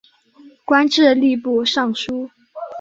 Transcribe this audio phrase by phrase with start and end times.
[0.65, 2.31] 官至吏部尚书。